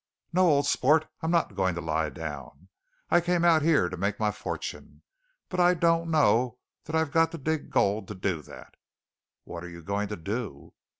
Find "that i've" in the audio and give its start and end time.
6.85-7.11